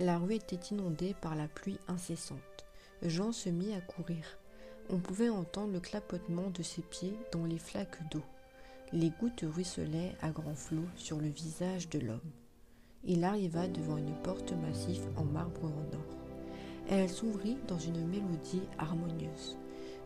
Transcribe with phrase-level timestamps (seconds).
[0.00, 2.38] La rue était inondée par la pluie incessante.
[3.02, 4.38] Jean se mit à courir.
[4.90, 8.22] On pouvait entendre le clapotement de ses pieds dans les flaques d'eau.
[8.92, 12.30] Les gouttes ruisselaient à grands flots sur le visage de l'homme.
[13.02, 16.16] Il arriva devant une porte massive en marbre en or.
[16.88, 19.58] Elle s'ouvrit dans une mélodie harmonieuse.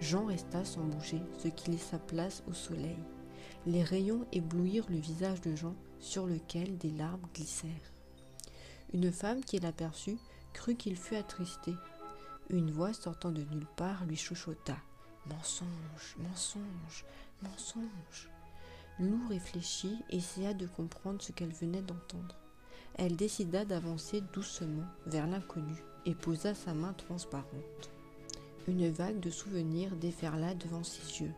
[0.00, 2.98] Jean resta sans bouger, ce qui laissa place au soleil.
[3.66, 7.92] Les rayons éblouirent le visage de Jean, sur lequel des larmes glissèrent.
[8.94, 10.18] Une femme qui l'aperçut
[10.54, 11.74] crut qu'il fut attristé.
[12.48, 14.76] Une voix sortant de nulle part lui chuchota.
[15.26, 17.04] Mensonge, mensonge,
[17.42, 18.30] mensonge.
[18.98, 22.34] Lou réfléchit essaya de comprendre ce qu'elle venait d'entendre.
[22.94, 27.90] Elle décida d'avancer doucement vers l'inconnu et posa sa main transparente.
[28.66, 31.32] Une vague de souvenirs déferla devant ses yeux.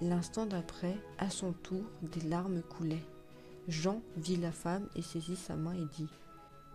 [0.00, 3.04] L'instant d'après, à son tour, des larmes coulaient.
[3.68, 6.08] Jean vit la femme et saisit sa main et dit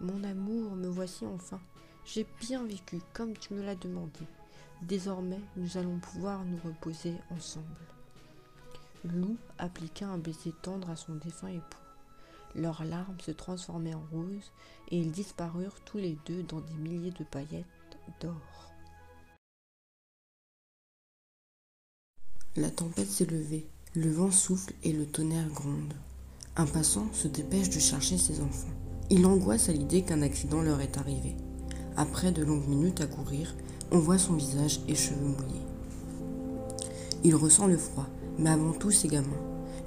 [0.02, 1.60] Mon amour, me voici enfin.
[2.06, 4.20] J'ai bien vécu comme tu me l'as demandé.
[4.82, 7.66] Désormais, nous allons pouvoir nous reposer ensemble.
[9.06, 11.80] Lou appliqua un baiser tendre à son défunt époux.
[12.56, 14.52] Leurs larmes se transformaient en roses
[14.90, 17.66] et ils disparurent tous les deux dans des milliers de paillettes
[18.22, 18.72] d'or.
[22.56, 25.94] La tempête s'est levée, le vent souffle et le tonnerre gronde.
[26.56, 28.85] Un passant se dépêche de chercher ses enfants.
[29.12, 31.36] Il angoisse à l'idée qu'un accident leur est arrivé.
[31.96, 33.56] Après de longues minutes à courir,
[33.92, 35.62] on voit son visage et cheveux mouillés.
[37.24, 38.08] Il ressent le froid,
[38.40, 39.28] mais avant tout ses gamins.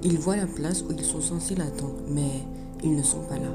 [0.03, 2.31] Il voit la place où ils sont censés l'attendre, mais
[2.85, 3.51] ils ne sont pas là.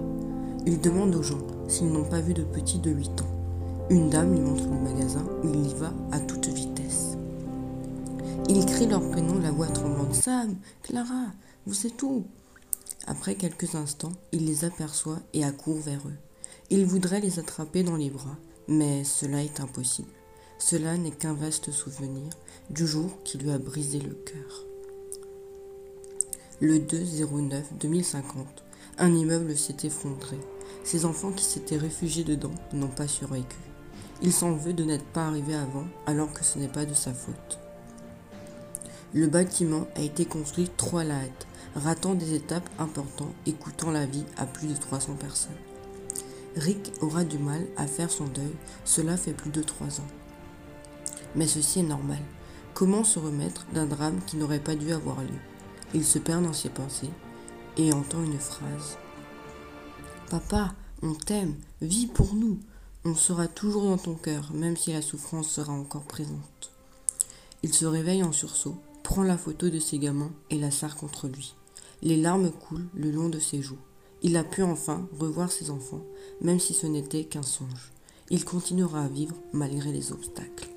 [0.66, 1.40] Il demande aux gens
[1.70, 3.88] s'ils n'ont pas vu de petit de 8 ans.
[3.90, 7.18] Une dame lui montre le magasin où il y va à toute vitesse.
[8.50, 10.14] Il crie leur prénom, la voix tremblante.
[10.14, 11.28] Sam, Clara,
[11.66, 12.26] vous êtes où?
[13.06, 16.18] Après quelques instants, il les aperçoit et accourt vers eux.
[16.70, 18.38] Il voudrait les attraper dans les bras,
[18.68, 20.12] mais cela est impossible.
[20.58, 22.30] Cela n'est qu'un vaste souvenir
[22.70, 24.66] du jour qui lui a brisé le cœur.
[26.62, 28.24] Le 2-09-2050,
[29.00, 30.38] un immeuble s'est effondré.
[30.86, 33.58] Ses enfants qui s'étaient réfugiés dedans n'ont pas survécu.
[34.22, 37.14] Il s'en veut de n'être pas arrivé avant alors que ce n'est pas de sa
[37.14, 37.60] faute.
[39.14, 43.92] Le bâtiment a été construit trop à la hâte, ratant des étapes importantes et coûtant
[43.92, 45.52] la vie à plus de 300 personnes.
[46.56, 48.54] Rick aura du mal à faire son deuil,
[48.86, 50.08] cela fait plus de trois ans.
[51.36, 52.20] Mais ceci est normal.
[52.76, 55.40] Comment se remettre d'un drame qui n'aurait pas dû avoir lieu?
[55.96, 57.10] Il se perd dans ses pensées
[57.78, 58.98] et entend une phrase.
[60.30, 62.60] Papa, on t'aime, vis pour nous.
[63.04, 66.72] On sera toujours dans ton cœur, même si la souffrance sera encore présente.
[67.64, 71.28] Il se réveille en sursaut prend la photo de ses gamins et la serre contre
[71.28, 71.54] lui.
[72.06, 73.80] Les larmes coulent le long de ses joues.
[74.24, 76.04] Il a pu enfin revoir ses enfants,
[76.42, 77.94] même si ce n'était qu'un songe.
[78.30, 80.73] Il continuera à vivre malgré les obstacles.